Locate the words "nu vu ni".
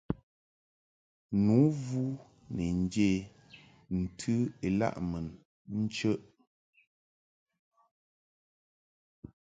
1.43-2.65